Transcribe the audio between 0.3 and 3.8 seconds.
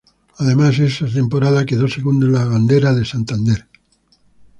Además esa temporada quedó segunda en la Bandera de Santander.